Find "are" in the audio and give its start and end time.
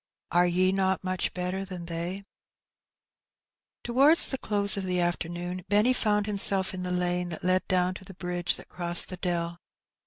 0.31-0.47